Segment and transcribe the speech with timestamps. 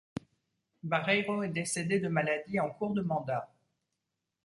[0.81, 3.47] Bareiro est décédé de maladie en cours de mandat.